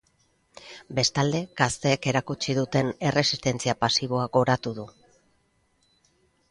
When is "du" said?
4.81-4.89